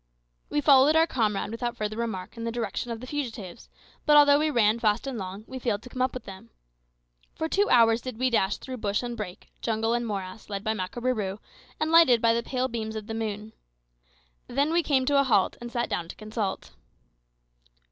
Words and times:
We 0.49 0.61
followed 0.61 0.95
our 0.95 1.05
comrade, 1.05 1.51
without 1.51 1.77
further 1.77 1.95
remark, 1.95 2.35
in 2.35 2.43
the 2.43 2.51
direction 2.51 2.89
of 2.89 3.01
the 3.01 3.05
fugitives; 3.05 3.69
but 4.07 4.17
although 4.17 4.39
we 4.39 4.49
ran 4.49 4.79
fast 4.79 5.05
and 5.05 5.15
long, 5.15 5.43
we 5.45 5.59
failed 5.59 5.83
to 5.83 5.89
come 5.89 6.01
up 6.01 6.15
with 6.15 6.25
them. 6.25 6.49
For 7.35 7.47
two 7.47 7.69
hours 7.69 8.01
did 8.01 8.17
we 8.17 8.31
dash 8.31 8.57
through 8.57 8.77
bush 8.77 9.03
and 9.03 9.15
brake, 9.15 9.51
jungle 9.61 9.93
and 9.93 10.07
morass, 10.07 10.49
led 10.49 10.63
by 10.63 10.73
Makarooroo, 10.73 11.37
and 11.79 11.91
lighted 11.91 12.19
by 12.19 12.33
the 12.33 12.41
pale 12.41 12.67
beams 12.67 12.95
of 12.95 13.05
the 13.05 13.13
moon. 13.13 13.53
Then 14.47 14.73
we 14.73 14.81
came 14.81 15.05
to 15.05 15.19
a 15.19 15.23
halt, 15.23 15.55
and 15.61 15.71
sat 15.71 15.87
down 15.87 16.07
to 16.07 16.15
consult. 16.15 16.71